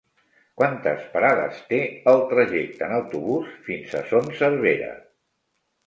Quantes 0.61 1.03
parades 1.17 1.59
té 1.73 1.83
el 2.13 2.25
trajecte 2.33 2.89
en 2.91 2.97
autobús 2.99 3.55
fins 3.71 3.97
a 3.97 4.05
Son 4.13 4.37
Servera? 4.45 4.93